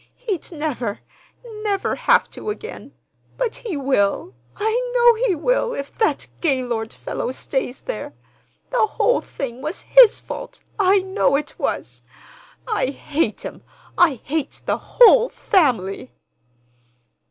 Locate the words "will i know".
3.77-5.27